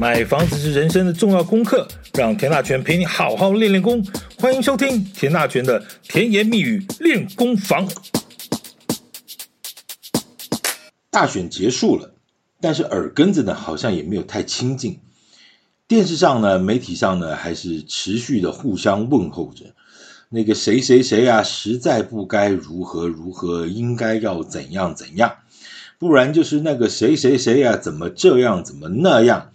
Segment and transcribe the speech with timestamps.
[0.00, 4.06] 买房子是人生的重要功课，让田大权陪你好好练练功。
[4.38, 7.84] 欢迎收听田大权的甜言蜜语练功房。
[11.10, 12.14] 大选结束了，
[12.60, 15.00] 但是耳根子呢，好像也没有太清净。
[15.88, 19.74] 电视上呢，媒体上呢，还是持续的互相问候着。
[20.28, 25.38] 那个谁谁谁啊，实在不该如何如何，应该要怎样怎样，
[25.98, 29.50] 不然就是那个谁谁谁啊，怎么这样，怎么那样。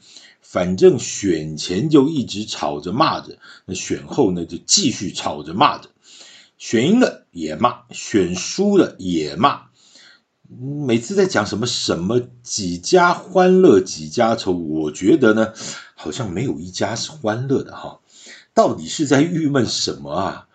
[0.54, 5.90] 反正选前就一直吵着骂着，那选后呢就继续吵着骂着，
[6.60, 9.64] 选赢了也骂，选输了也骂。
[10.48, 15.54] 每次在讲什么什么几家欢乐几家愁，我觉得呢
[15.96, 18.02] 好像没有一家是欢乐的哈。
[18.54, 20.48] 到底是在郁闷什么啊？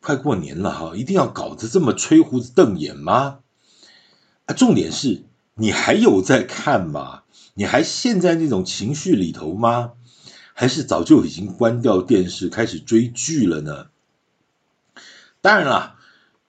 [0.00, 3.40] 快过年了哈，一定要搞得这么吹胡子瞪眼吗？
[4.46, 5.24] 啊，重点是
[5.56, 7.22] 你还有在看吗？
[7.54, 9.92] 你还陷在那种情绪里头吗？
[10.52, 13.86] 还是早就已经关掉电视开始追剧了呢？
[15.40, 15.94] 当然了，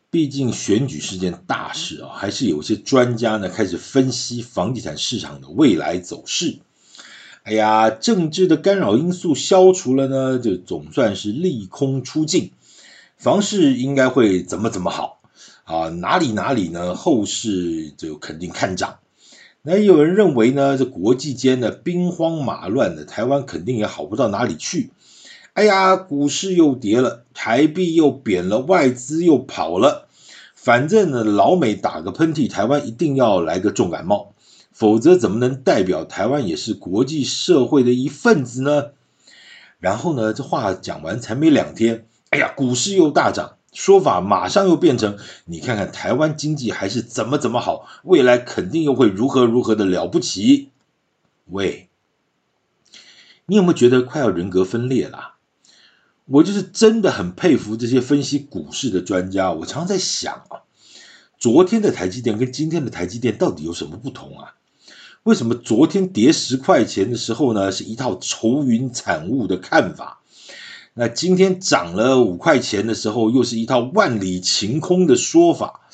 [0.09, 6.59] 毕竟选举是件大事啊，还是有些专家呢开始分析房地产市场的未来走势。
[7.43, 12.51] 哎呀，政治的干扰因素消除了呢，就总算是利空出尽，
[13.17, 15.21] 房市应该会怎么怎么好
[15.63, 15.89] 啊？
[15.89, 16.95] 哪里哪里呢？
[16.95, 18.99] 后市就肯定看涨。
[19.63, 24.89] 那也有人认为呢，这国际间的兵荒马乱的，台湾肯定也好不到哪里去。
[25.53, 30.07] 哎呀，股市又跌了，台币又贬了，外资又跑了。
[30.55, 34.33] 反正呢，老美打个喷嚏，台湾一定要来个重感冒，
[34.71, 38.91] 否则怎么能代表台湾也是国际社会的一份子呢？
[39.79, 43.57] 然后呢，这话讲完才没两天，哎呀，股市又大涨。
[43.71, 50.69] 说法马上又变成，你看看台湾经济还是怎么怎么好，未来肯定又会如何如何的了不起。
[51.45, 51.89] 喂，
[53.45, 55.35] 你有没有觉得快要人格分裂了？
[56.25, 59.51] 我就是真的很佩服这些分析股市的专家。
[59.51, 60.63] 我常在想啊，
[61.37, 64.55] 昨天的台积电跟今天的台积电到底有什么不同啊？
[65.23, 70.20] 为什么昨天跌十块钱的时候呢，是一套愁云惨雾的看法？
[70.93, 75.87] 那今天涨了五块钱的时候，又是一套万里晴空的说法，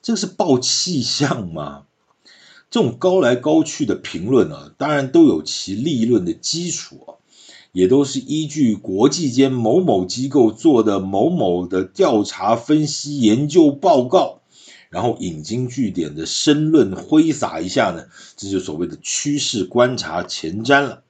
[0.00, 1.82] 这是报气象吗？
[2.70, 7.10] 这种高来高去的评论啊，当然都有其立论的基础啊，
[7.72, 14.42] 也都是依据国际间某某机构做的某某的调查分析研究报告，
[14.88, 18.04] 然后引经据典的申论挥洒一下呢，
[18.36, 21.02] 这就所谓的趋势观察前瞻了。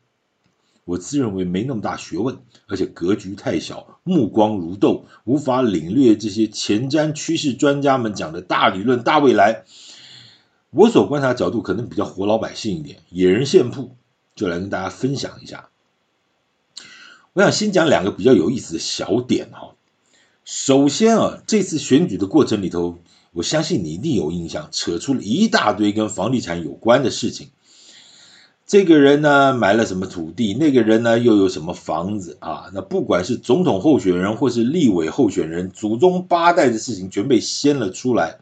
[0.89, 9.65] 我自认为没那么大学问，而且格局太小，目光如豆，无法领略这些前瞻趋势专家们讲的大理论、大未来。
[10.71, 13.97] 我所观察角度可能比较活老百姓一点，野人线铺，
[14.35, 15.69] 就来跟大家分享一下。
[17.35, 19.75] 我想先讲两个比较有意思的小点哈。
[20.47, 22.97] 首先啊，这次选举的过程里头，
[23.33, 27.51] 我相信你一定有印象，扯出了一大堆跟房地产有关的事情。
[28.69, 30.53] 这个人呢，买了什么土地？
[30.53, 32.67] 那个人呢，又有什么房子啊？
[32.75, 38.41] 那不管是总统候选人或是立委候选人，祖宗八代的事情全被掀了出来。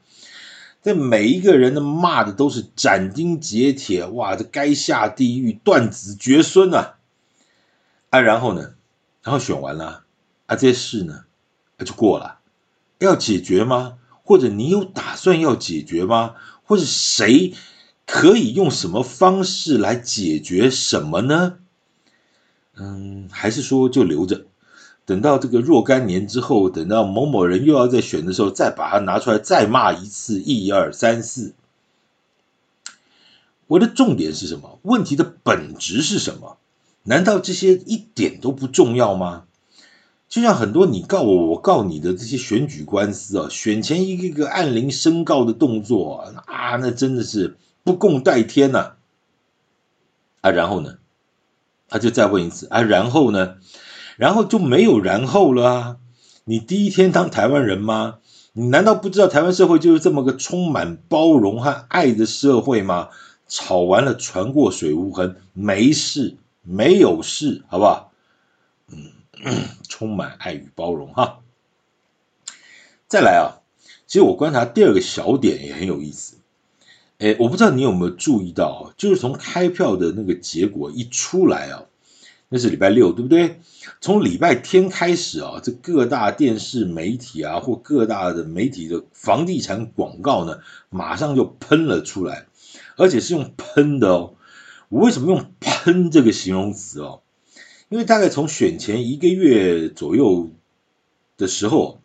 [0.83, 6.97] 这每一个人呢，骂的都是斩钉截铁，哇，这该下地狱，断子绝孙啊！
[8.11, 8.73] 啊，然后呢，
[9.23, 10.03] 然后选完了，
[10.47, 11.21] 啊，这些事呢，
[11.79, 12.41] 那就过了。
[12.99, 13.99] 要解决吗？
[14.25, 16.35] 或者你有打算要解决吗？
[16.65, 17.55] 或者谁？
[18.07, 21.59] 可以用什么方式来解决什么呢？
[22.77, 24.47] 嗯，还是说就留着，
[25.05, 31.55] 等到这个若干年之后，等到某某人又要再选的时候，再把它拿出来再骂一次，一二三四。
[33.67, 34.79] 我的重点是什么？
[34.83, 36.59] 问题的本质是什么？
[37.03, 39.45] 难道这些一点都不重要吗？
[40.29, 47.57] 就像很多你告我，我告你的这些选举官司啊，选前一个个按铃申告的动作啊，那真的是。
[47.87, 48.95] 不共戴天呐！
[50.41, 50.99] 啊，然后呢？
[51.89, 53.59] 他就再问一次啊，然后呢？
[54.17, 55.97] 然后就没有然后了啊！
[56.43, 58.19] 你第一天当台湾人吗？
[58.55, 63.11] 你难道不知道台湾社会就是这么个充满包容和爱的社会吗？
[63.47, 68.11] 吵完了，船过水无痕，没事，没有事，好不好？
[68.89, 69.13] 嗯，
[69.89, 71.39] 充满爱与包容哈。
[73.07, 73.63] 再来啊，
[74.09, 76.39] 其实我观察第二个小点也很有意思。
[77.19, 81.85] 哎，我不知道你有没有注意到，就是从开票的那个结果一出来啊，
[82.49, 83.61] 那是礼拜六，对不对？
[84.01, 90.59] 从礼拜天开始啊，这各大电视媒体啊，或各大的媒体的房地产广告呢，
[90.91, 92.47] 马上就喷了出来，
[92.97, 94.35] 而且是用喷的哦。
[94.89, 97.23] 我为什么用喷喷这个形容词哦，
[97.89, 100.51] 因为大概从选前一个月左右
[101.37, 102.01] 的时候，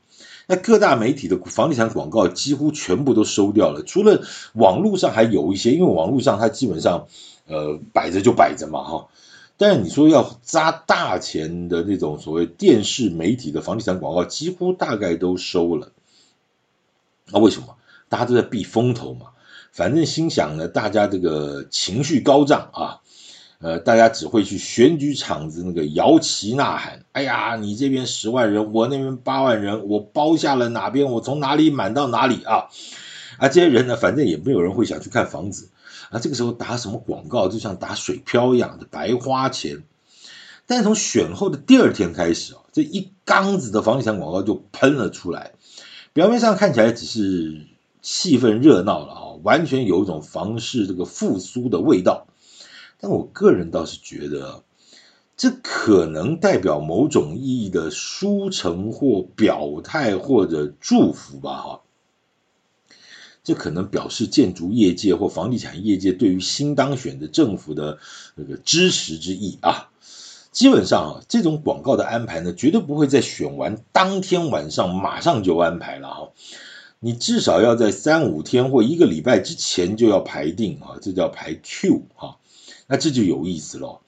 [0.52, 4.22] 那各大媒体的房地产广告几乎全部都收掉了，除了
[4.52, 7.08] 网络上还有一些，因为网络上它基本上
[7.48, 9.08] 呃摆着就摆着嘛哈。
[9.56, 15.94] 但是你说要砸大钱的那种所谓电视媒体的房地产广告，几乎大概都收了。
[17.28, 17.78] 那为什么？
[18.10, 19.28] 大家都在避风头嘛。
[19.72, 23.00] 反正心想呢，大家这个情绪高涨啊，
[23.62, 27.06] 呃，大家只会去选举场子那个摇旗呐喊。
[27.12, 32.70] 哎呀，你这边十万人，我那边八万人，我包下了哪边，我从哪里满到哪里啊？
[33.38, 35.70] 啊，这些人呢，反正也没有人会想去看房子。
[36.10, 39.84] 啊，这个时候打什么广告，就像打水漂一样的白花钱。
[40.66, 45.52] 但从选后的第二天开始啊，这一缸子的房地产广告就喷了出来。
[46.14, 47.68] 表面上看起来只是
[48.02, 52.26] 气氛热闹了啊，完全有一种房市这个复苏的味道。
[53.02, 54.64] 但我个人倒是觉得，
[55.36, 61.82] 这可能代表某种意义的书成或表态或者祝福吧，哈。
[63.44, 67.98] 这可能表示建筑业界或房地产业界对于新当选的政府的
[68.36, 69.90] 那个支持之意啊。
[70.52, 76.30] 基本上啊，这种广告的安排呢，绝对不会在选完当天晚上马上就安排了哈。
[77.00, 82.38] 你至少要在三五天或一个礼拜之前就要排定啊，这叫排 Q 哈。
[82.92, 84.02] 那这就有意思了。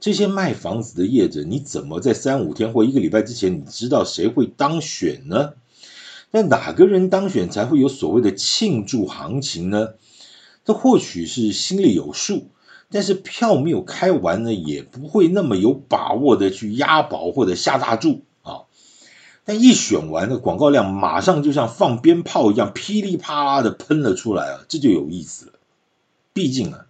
[0.00, 5.52] 这些卖房子的业者，你怎么在三五天或一个礼拜之前，你知道谁会当选呢？
[6.30, 9.90] 那哪个人当选才会有所谓的庆祝行情呢？
[10.64, 12.48] 这或许是心里有数，
[12.90, 18.62] 但是票没有开完呢，也不会那么有把握的去押宝或者下大注啊。
[19.44, 25.52] 但一选完的广告量马上就像放鞭炮一样噼里啪啦的喷了出来啊，这就有意思了。
[26.32, 26.86] 毕竟啊，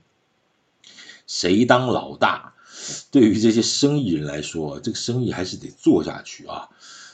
[1.32, 2.54] 谁当老大，
[3.12, 6.68] 对于这些生意人来说，这个生意还是得做下去啊。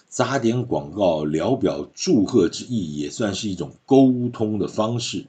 [0.08, 5.26] 砸点广告，聊表祝贺之意，也算是一种沟通的方式。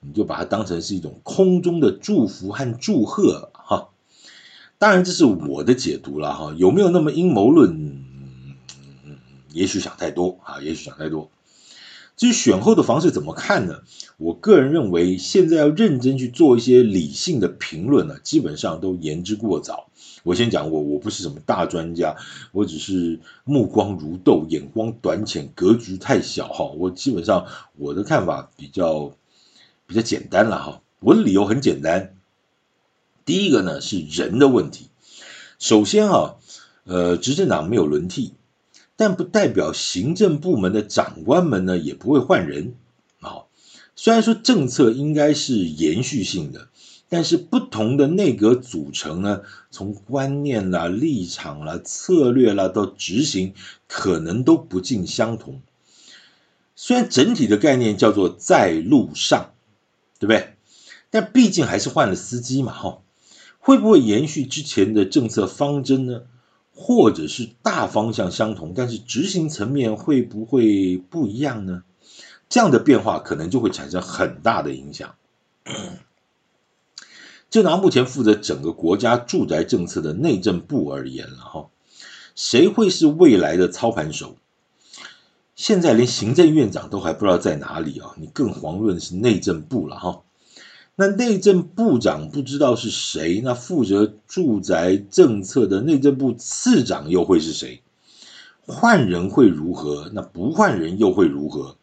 [0.00, 3.90] 你就把它当成是一种空中的祝福和祝贺哈。
[4.78, 6.54] 当然，这是我的解读了哈。
[6.56, 7.70] 有没有那么阴谋论？
[9.04, 9.18] 嗯，
[9.52, 11.30] 也许想太多啊，也许想太多。
[12.16, 13.82] 至于选后的方式怎么看呢？
[14.16, 19.90] 我个人认为，现在要认真去做一些理性的评论呢，基本上都言之过早。
[20.22, 22.16] 我先讲过，我不是什么大专家，
[22.52, 26.64] 我只是目光如豆，眼光短浅，格局太小哈。
[26.78, 27.46] 我基本上
[27.76, 29.12] 我的看法比较
[29.86, 30.80] 比较简单了哈。
[31.00, 32.14] 我的理由很简单，
[33.26, 34.88] 第一个呢是人的问题。
[35.58, 36.36] 首先啊，
[36.84, 38.32] 呃，执政党没有轮替。
[38.96, 42.74] 但不代表行政部门的长官们呢也不会换人
[43.20, 43.42] 啊。
[43.94, 46.68] 虽然说政策应该是延续性的，
[47.08, 53.54] 但是不同的内阁组成呢，从观念啦、立场啦、策略啦到执行，
[53.86, 55.60] 可能都不尽相同。
[56.74, 59.52] 虽然整体的概念叫做在路上，
[60.18, 60.54] 对不对？
[61.08, 62.98] 但毕竟还是换了司机嘛，哈，
[63.58, 66.22] 会不会延续之前的政策方针呢？
[66.76, 71.82] 或者是大方向相同，但是执行层面会不会不一样呢？
[72.48, 75.16] 这样的变化可能就会产生很大的影响。
[77.50, 81.66] 就拿目前负责整个国家住宅政策的内政部而言了哈，
[82.34, 84.36] 谁会是未来的操盘手？
[85.54, 90.22] 现在连行政院长都还不知道在哪里啊，你更遑论是内政部了哈。
[90.98, 97.82] 那内政部长不知道是谁，那负责住宅政策的内政部次长又会是谁？
[98.66, 100.10] 换人会如何？
[100.14, 101.76] 那不换人又会如何？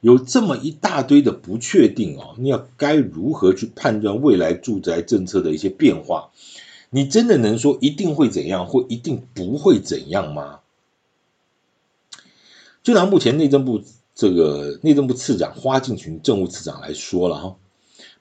[0.00, 6.30] 有这么一大堆的不确定哦，你要该如何去判断未来住宅政策的一些变化？
[6.90, 10.60] 你真的能说一定会怎样，或一定不会怎样吗？
[12.82, 13.82] 就拿目前内政部
[14.14, 17.56] 这个内政部次长花敬群政务次长来说了哈。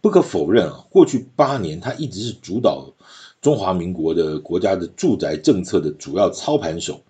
[0.01, 2.93] 不可否认啊，过去八年他一直是主导
[3.41, 7.01] 中华民国的国家的住宅政策的主要操盘手。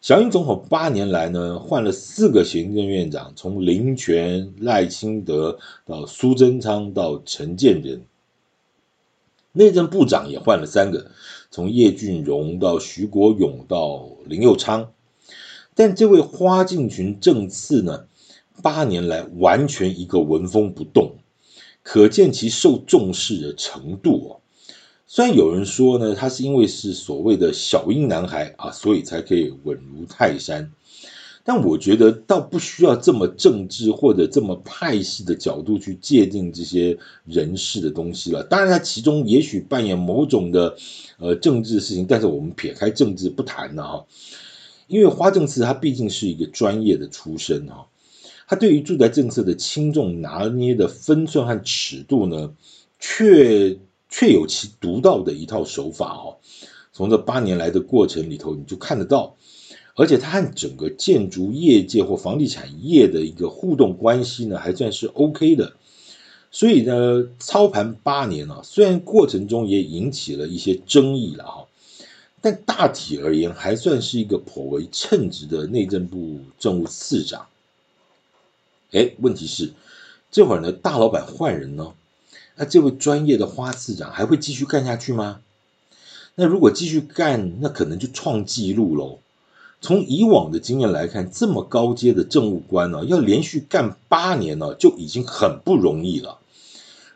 [0.00, 8.02] 小英总统八年来呢，换了四个行政院长，从林权、赖清德到苏贞昌到陈建仁，
[9.52, 11.10] 内政部长也换了三个，
[11.50, 14.90] 从叶俊荣到徐国勇到林佑昌。
[15.74, 18.06] 但这位花敬群政次呢，
[18.62, 21.16] 八年来完全一个纹风不动。
[21.92, 24.30] 可见其受重视的程度哦。
[25.08, 30.70] 虽然有人说呢，他是因为是所谓的小英男孩啊，所以才可以稳如泰山。
[31.42, 38.44] 但我觉得倒不需要这么政治或者这么派系的角度去界定这些人事的东西了。
[38.44, 40.76] 当然，他其中也许扮演某种的
[41.18, 44.06] 呃政治事情，但是我们撇开政治不谈了哈。
[44.86, 47.88] 因为花正次他毕竟是一个专业的出身哈，
[48.50, 52.52] 他对于住宅政策的轻重拿捏的分寸和尺度呢，
[52.98, 53.78] 却
[54.08, 56.38] 却有其独到的一套手法哦。
[56.92, 59.36] 从这八年来的过程里头，你就看得到。
[59.94, 65.74] 而且他和整个建筑业界或房地产业的一个互动关系呢，还算是 OK 的。
[66.50, 71.68] 所以呢，操盘八年啊，虽然过程中也引起了一些争议了哈，
[72.40, 77.46] 但大体而言还算是一个颇为称职的内政部政务次长。
[78.92, 79.72] 哎，问题是
[80.30, 81.92] 这会儿呢，大老板换人呢，
[82.56, 85.40] 那这位专业的花次长还会继续干下去吗？
[86.34, 89.18] 那如果继续干，那可能就创纪录喽。
[89.82, 96.38] 从以往的经验来看，这么高阶的政务官呢，要连续干八年呢，就已经很不容易了。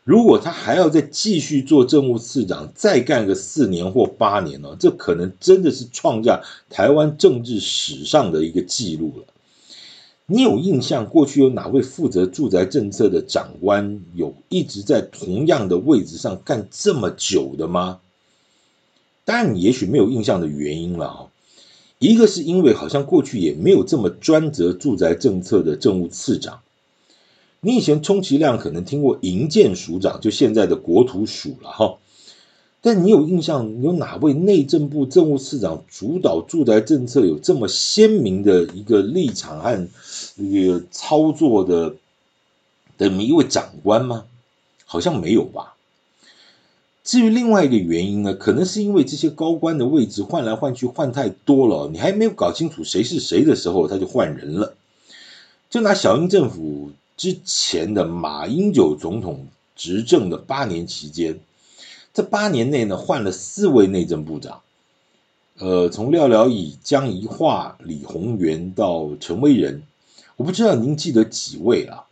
[0.02, 9.33] 如果他还要再继续做政务次长，再干个四年或八年呢，这可能真的是创下台湾政治史上的一个记录了。
[10.26, 18.00] 你有印象过去有哪位负责住宅政策的长官有一直在同样的位置上干这么久的吗？
[19.26, 21.28] 当然，你也许没有印象的原因了。
[21.98, 26.60] 一个是因为好像过去也没有这么专责住宅政策的政务次长，
[27.60, 31.96] 你以前充其量可能听过营建署长，就现在的国土署了哈。
[32.86, 39.88] 但你有印象有哪位内政部政务次长主导住宅政策有这么鲜明的一个立场和
[40.36, 41.94] 一个操作的
[42.98, 44.26] 的一位长官吗？
[44.84, 45.76] 好像没有吧。
[47.02, 54.74] 至于另外一个原因呢，可能是因为这些高官的位置换来换去换太多了，你还没有搞清楚谁是谁的时候，他就换人了。
[55.70, 61.40] 就拿小英政府之前的马英九总统执政的八年期间，
[62.14, 64.62] 这八年内呢，换了四位内政部长，
[65.58, 69.82] 呃，从廖了以、江宜桦、李鸿源到陈威仁，
[70.36, 72.04] 我不知道您记得几位啊？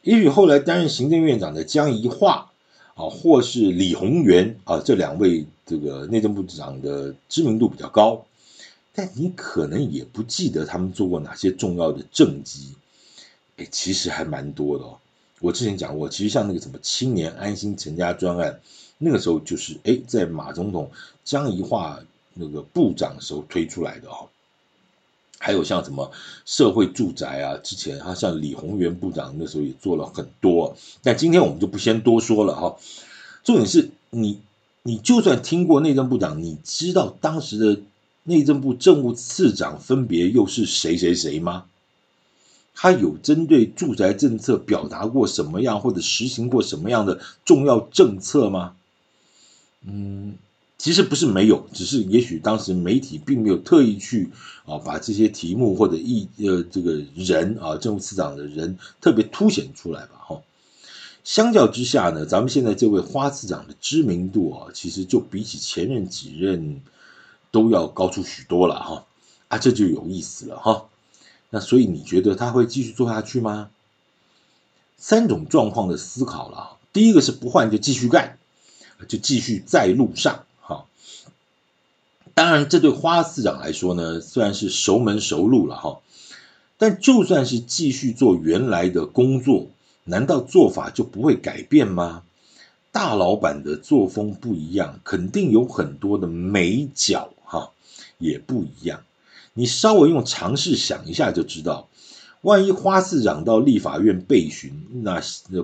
[0.00, 2.46] 也许后来担任行政院长的江宜桦。
[2.94, 8.26] 啊，或是李鸿源啊，这两位这个内政部长的知名度比较高，
[8.92, 12.74] 但你可能也不记得他们做过哪些重要的政绩。
[13.56, 14.98] 哎，其实还蛮多的哦。
[15.38, 18.58] 我之前讲过，其实像那个什么青年安心成家专案，
[18.98, 20.90] 那个时候就是哎，在马总统
[21.24, 22.00] 江宜樺
[22.34, 24.28] 那个部长时候推出来的哦。
[25.40, 26.10] 还有像什么
[26.44, 32.76] 社会住宅啊，之前他像李鸿源部长那时候也做了很多，但今天我们就不先多说了哈。
[33.44, 34.40] 重点是你，
[34.82, 37.80] 你就算听过内政部长，你知道当时的
[38.24, 41.66] 内政部政务次长分别又是谁谁谁吗？
[42.74, 48.74] 他有针对住宅政策表达过什么样，或者实行过什么样的重要政策吗？
[49.82, 50.36] 嗯。
[50.80, 54.30] 其实不是没有，只是也许当时媒体并没有特意去
[54.64, 60.40] 啊把这些题目或者一呃这个人啊政务次长的人特别凸显出来吧哈。
[61.24, 66.80] 相较之下呢，咱们现在这位花次长的知名度啊，其实就比起前任几任
[67.50, 69.04] 都要高出许多了哈
[69.48, 70.84] 啊，这就有意思了哈。
[71.50, 73.68] 那所以你觉得他会继续做下去吗？
[74.96, 78.37] 三种状况的思考了，第一个是不换就继续干，
[79.06, 80.44] 就继续在路上。
[80.60, 80.86] 哈
[82.34, 86.00] 当然，这对花市长来说呢，虽然是熟门熟路了哈，
[86.76, 89.66] 但就算是继续做原来的工作，
[90.04, 92.22] 难道做法就不会改变吗？
[92.90, 97.70] 大老板的作风不一样，肯定有很多的眉角哈，
[98.18, 99.04] 也不一样。
[99.52, 101.88] 你稍微用常识想一下就知道，
[102.42, 105.20] 万一花次长到立法院被询，那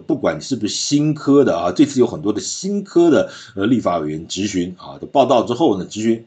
[0.06, 6.26] 不管是不是新科的啊，这次有很多的新科的呃立法委员质询啊，都报道之后呢，质询。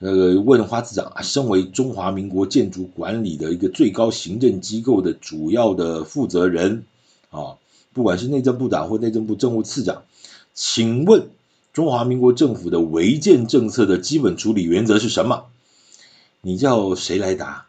[0.00, 6.84] 呃，问花次长啊，身为中华民国建筑管理的一个最高行政机构的主要的负责人
[7.30, 7.54] 啊，
[7.94, 10.02] 不管是内政部长或内政部政务次长，
[10.52, 11.28] 请问
[11.72, 15.44] 中华民国政府的违建政策的基本处理原则是什么？
[16.42, 17.66] 你叫谁来答？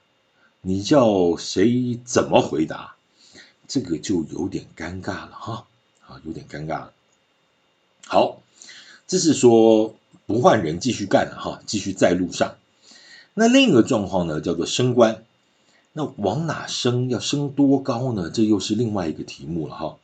[0.68, 2.96] 你叫谁怎么回答？
[3.68, 5.68] 这个就有点尴尬了哈，
[6.08, 6.92] 啊，有点尴尬了。
[8.08, 8.42] 好，
[9.08, 9.94] 这是说。
[10.28, 12.56] 不换人继续干了哈，继续在路上。
[13.36, 15.24] 那另一个状况呢，叫做升官。
[15.94, 17.12] 那往哪升？
[17.12, 18.32] 要升多高呢？
[18.32, 19.98] 这又是另外一个题目了哈。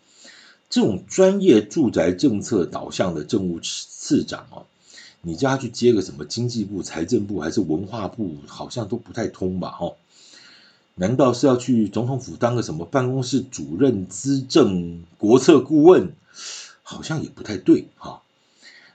[0.70, 4.68] 这种专业住宅政策导向的政务次长哦，
[5.22, 9.94] 你叫他去接个什么经济部、财政部还是文化部，好像都不太通吧哈。
[11.02, 16.14] 难道是要去总统府当个什么办公室主任、资政、国策顾问？
[16.84, 18.22] 好像也不太对哈。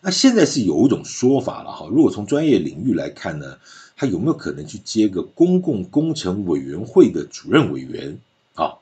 [0.02, 3.56] 那现在是有一种说法了哈，如果从专业领域来看呢，
[3.96, 8.20] 他有没有可能去接个公共工程委员会的主任委员
[8.54, 8.74] 啊？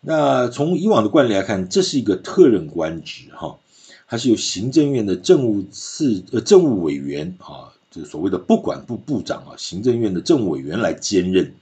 [0.00, 3.58] 那从以往的惯例来看，这是一个特任官职哈，
[4.08, 11.54] 它是由行政院的政务次呃政务委员啊，这所谓的不管部部长啊，行政院的政务委员来兼任。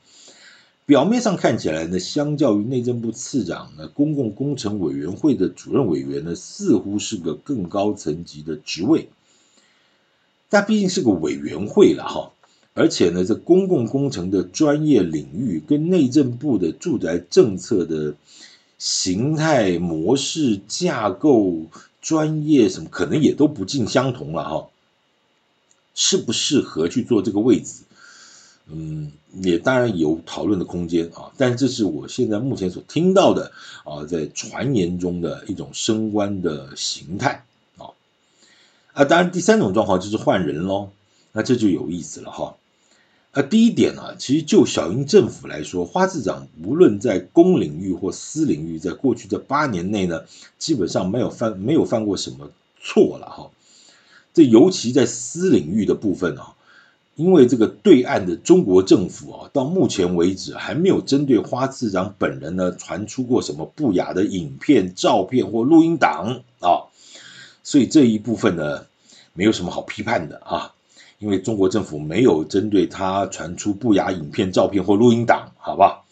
[0.91, 9.09] 表面上看起来呢，相较于内政部次长呢，公共工程委员会的主任委员呢，似乎是个更高层级的职位。
[10.49, 12.33] 但毕竟是个委员会了哈，
[12.75, 18.17] 而且呢，这公共工程的专业领域跟内政部的住宅政策的
[18.77, 21.67] 形态、模式、架构、
[22.03, 24.67] 专业什么，可能也都不尽相同了哈。
[25.95, 27.85] 适不适合去做这个位置？
[28.73, 29.11] 嗯，
[29.43, 33.51] 也当然有讨论的空间啊，但这是我现在目前所听到的
[33.85, 37.45] 啊，在传言中的一种升官的形态
[37.79, 37.91] 啊。
[38.93, 40.91] 啊，当然第三种状况就是换人喽，
[41.33, 42.55] 那这就有意思了哈。
[43.33, 50.23] 啊，第一点呢，其实就小英政府来说，花市长无论在公领域或私领域，在过去这八年内呢，
[50.59, 52.51] 基本上没有犯没有犯过什么
[52.81, 53.51] 错了哈。
[54.33, 56.55] 这尤其在私领域的部分啊。
[57.21, 66.89] 因为这个对岸的中国政府啊，到目前为止还没有针对花次长本人呢传出过什么不雅的影片、照片或录音档啊，
[67.63, 68.87] 所以这一部分呢
[69.35, 70.73] 没有什么好批判的啊，
[71.19, 76.05] 因为中国政府没有针对他传出不雅影片、照片或录音档，好吧？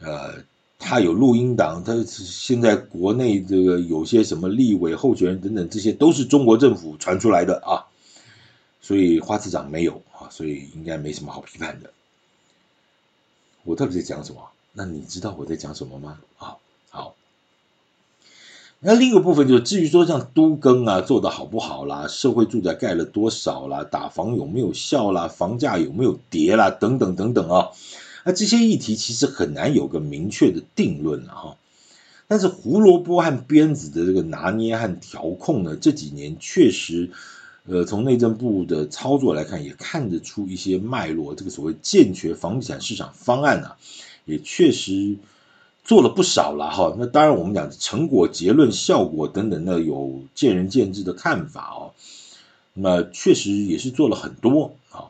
[0.00, 0.34] 呃，
[0.78, 7.88] 他有录音档，他现在国内这个有些什么立委候选人等等，这些都是中国政府传出来的啊。
[8.84, 11.90] 所以花次长没有啊，所以应该没什么好批判的。
[13.62, 14.50] 我到底在讲什么？
[14.74, 16.18] 那你知道我在讲什么吗？
[16.36, 16.56] 啊，
[16.90, 17.14] 好。
[18.80, 27.70] 那另一个部分就是，至于说像都更啊做得好不好啦，社会住宅盖了多少啦，打房有没有效啦，房价有没有跌啦，等等等等啊，
[28.26, 31.56] 那这些议题其实很难有个明确的定论了哈。
[32.28, 37.10] 但是胡萝卜和鞭子的这个拿捏和调控呢，这几年确实。
[37.66, 41.34] 呃，从内政部的操作来看，也看得出一些脉络。
[41.34, 43.72] 这个所谓健全房地产市场方案呢、
[44.26, 45.16] 也确实
[45.82, 46.94] 做了不少了哈。
[46.98, 51.92] 那当然，我们讲成果、结论、效果等等，呢有见仁见智的看法哦。
[52.74, 55.08] 那确实也是做了很多啊。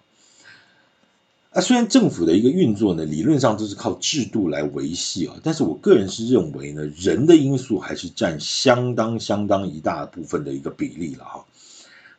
[1.50, 11.44] 啊，虽然政府的一个运作呢，理论上都是靠制度来维系啊，但是我个人是认为呢，人的因素还是占相当相当一大部分的一个比例了哈。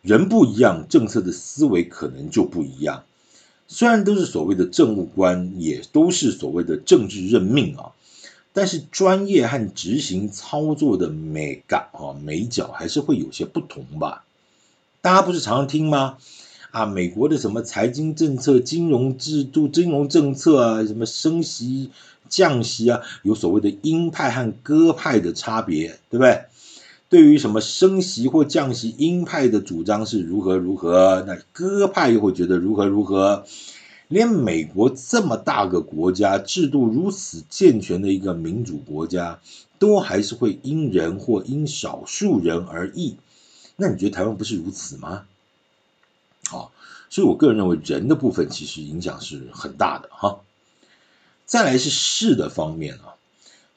[0.06, 3.04] 人不一样，政策的思维可能就不一样。
[3.68, 7.94] 虽然都是所谓的政务官，也都是所谓的政治任命啊，
[8.54, 14.24] 但是专业和执行操作的美感啊美角还是会有些不同吧。
[15.02, 16.18] 大家不是常常听吗？
[16.70, 21.90] 啊，美国的什么财经政策、金融制度、金融政策啊，什么升息、
[22.30, 26.44] 降息啊，有所谓的鹰派和鸽派的差别，对不对？
[27.16, 33.46] 对于什么升息或降息，鹰派的主张是如何如何，那鸽派又会觉得如何如何。
[34.10, 39.40] 连美国这么大个国家，制度如此健全的一个民主国家，
[39.80, 43.16] 都还是会因人或因少数人而异。
[43.78, 45.24] 那你觉得台湾不是如此吗？
[46.50, 46.74] 好，
[47.10, 50.42] 所以我个人认为人的部分其实影响是很大的哈。
[51.46, 53.15] 再来是事的方面啊。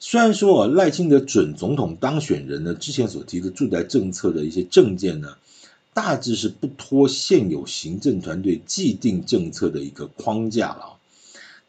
[0.01, 5.35] 虽然说赖清德准总统当选人呢，之前所提的住宅政策的一些政见呢，
[5.93, 10.95] 大致是不脱现有行政团队既定政策的一个框架了，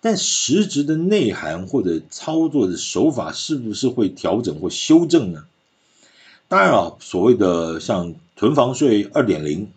[0.01, 5.45] 但实质的内涵或者操作的手法是不是会调整或修正呢？
[6.47, 9.73] 当然啊，所谓的像囤房税二点零，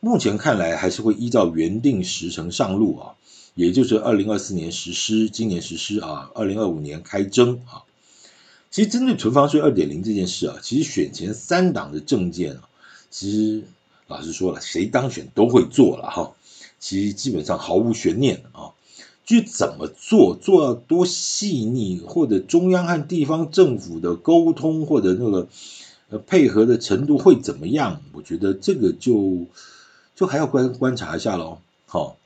[0.00, 3.14] 目前看来还是会依照原定时程上路啊。
[3.54, 7.86] 也就是二零二四年实施，今年实施啊，二零二五年开征啊。
[8.68, 12.68] 其实针对存房税二点零这件事啊，其实选前三党的政见啊，
[13.10, 13.62] 其实
[14.08, 16.32] 老实说了，谁当选都会做了哈。
[16.80, 18.74] 其实基本上毫无悬念啊。
[19.24, 25.46] 至于怎么做，做到多细腻，或者中央和地方政府的沟通或者那个
[26.10, 28.02] 呃配合的程度会怎么样？
[28.12, 29.46] 我觉得这个就
[30.16, 31.58] 就还要观观察一下喽。
[31.86, 32.16] 好。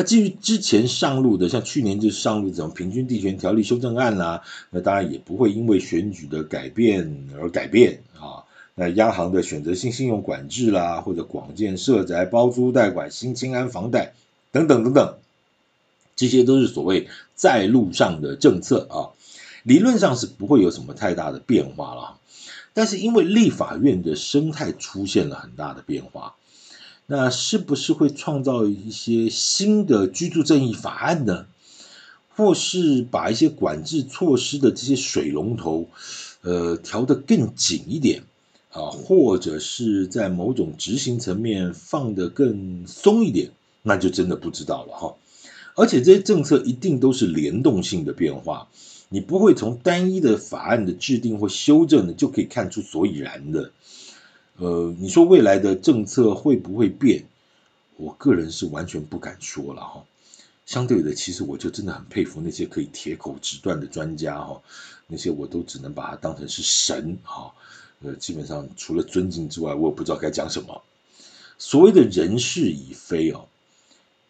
[0.00, 8.48] 那至于之前上路的，像去年就上路什么平均地权条例修正案啦、那当然也不会因为选举的改变而改变啊。
[8.74, 14.14] 那央行的选择性信用管制啦，或者广建社宅包租代管新青安房贷
[14.52, 15.16] 等等等等，
[16.16, 19.12] 这些都是所谓在路上的政策啊，
[19.64, 22.16] 理论上是不会有什么太大的变化了。
[22.72, 26.36] 但是因为立法院的生态出现了很大的变化，
[27.12, 31.46] 那是不是会创造一些新的居住正义法案呢？
[32.36, 35.88] 或是把一些管制措施的这些水龙头，
[36.42, 38.22] 呃，调得更紧一点
[38.70, 43.50] 啊，或者是在某种执行层面放得更松一点，
[43.82, 45.16] 那就真的不知道了哈。
[45.74, 48.68] 而且这些政策一定都是联动性的变化，
[49.08, 53.72] 你不会从单一的法案的制定或修正呢就可以看出所以然的。
[54.60, 57.24] 呃，你说未来的政策会不会变？
[57.96, 60.04] 我个人是完全不敢说了哈。
[60.66, 64.60] 相对的，其实我就真的很佩服那些可以铁口直断的专家哈，
[65.06, 67.50] 那些我都只能把它当成是神哈。
[68.02, 70.82] 呃，基本上除了尊敬之外，我也不知道该讲什么。
[71.56, 73.48] 所谓的人事已非哦，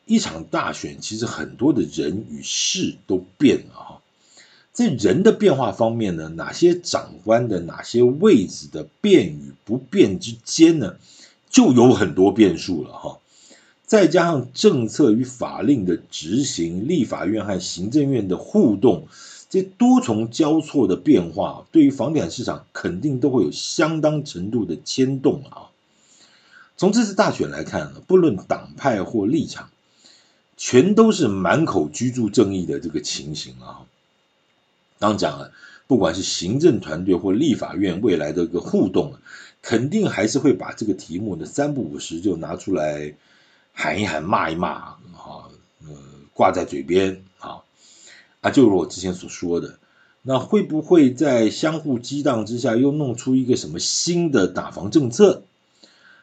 [0.07, 4.00] 一场大选其实很多的人与事都变了哈。
[4.73, 10.97] 在人的变化方面呢，哪些长官的哪些位置的变与不变之间呢，
[11.51, 13.19] 就有很多变数了哈。
[13.85, 19.09] 再加上政策与法令的执行，立法院和行政院的互动，
[19.49, 25.75] 这多重交错的变化，对于房地产市场肯定都会有相当程度的牵动啊。
[26.77, 29.71] 从这次大选来看，不论党派或立场，
[30.57, 33.83] 全都是满口居住正义的这个情形啊。
[35.01, 35.53] 刚讲了，
[35.89, 39.15] 不管是行政团队或立法院未来的一个互动，
[39.63, 43.17] 肯定还是会把这个题目的三不五时就拿出来。
[43.73, 44.99] 喊一喊，骂一骂，啊，
[45.87, 45.89] 呃，
[46.35, 47.63] 挂在嘴边，啊，
[48.41, 49.79] 啊，就如我之前所说的，
[50.23, 55.45] 那会不会在相互激荡之下，又弄出一个什么新的打房政策，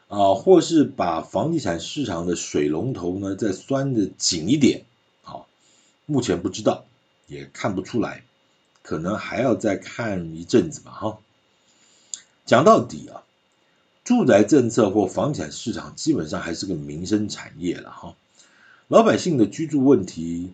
[0.09, 4.83] 啊，或是把房地产市场的水龙头呢再拴得紧一点，
[5.23, 5.47] 啊，
[6.05, 6.85] 目前不知道，
[7.27, 8.23] 也看不出来，
[8.87, 11.17] 可能还要再看一阵子吧，哈。
[12.45, 13.23] 讲到底啊。
[14.05, 18.15] 住宅政策或房产市场基本上还是个民生产业了哈，
[18.87, 20.53] 老百姓的居住问题，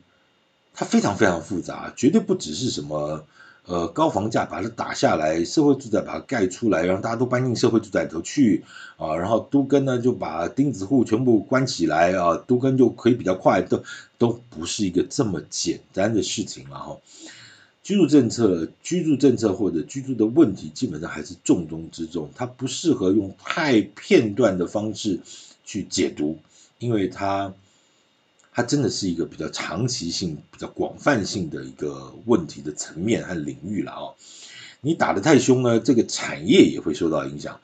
[0.73, 3.23] 它非常非常复杂，绝对不只是什么
[3.67, 8.63] 呃高房价把它打下来，社会住宅把它盖出来，让大家都搬进社会住宅里头去
[8.97, 13.83] 啊，然后都跟呢就把钉子户全部关起来啊，都跟就可以比较快，都
[14.17, 16.97] 都不是一个这么简单的事情了哈。
[17.83, 22.29] 居住政策、居住政策或者居住的问题，基本上还是重中之重。
[22.33, 25.19] 它不适合用太片段的方式
[25.65, 26.39] 去解读，
[26.79, 27.53] 因为它
[28.53, 34.03] 它真的是一个比较长期性、比较广泛性的一个问题的层面和领域了啊。
[34.79, 37.59] 你打得太凶呢，这个产业也会受到影响。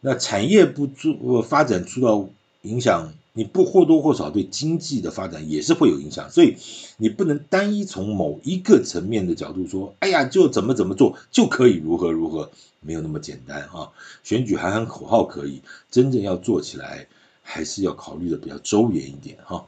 [0.00, 2.28] 那产业不做发展，受到
[2.62, 3.14] 影响。
[3.34, 6.56] 你不或多或少对经济的发展也是会有影响，所以
[6.98, 13.90] 你不能单一从某一个层面的角度说，哎呀，就怎么怎么做就可以如何如何，没有那么简单啊。
[14.22, 17.06] 选举喊喊口号可以，真正要做起来
[17.42, 19.66] 还是要考虑的比较周延一点哈。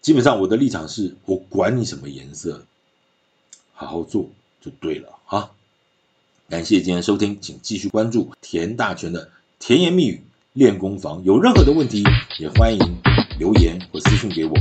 [0.00, 2.64] 基本上我的立场是我管你什么颜色，
[3.74, 4.30] 好好做
[4.62, 5.50] 就对了哈。
[6.48, 10.22] 感谢今天收听，请继续关注田大权的甜言蜜语。
[10.54, 12.04] 练功房有任何的问题，
[12.38, 12.98] 也欢迎
[13.40, 14.54] 留言或私信给我，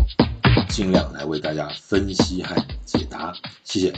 [0.68, 3.32] 尽量来为大家分析和解答。
[3.64, 3.94] 谢谢。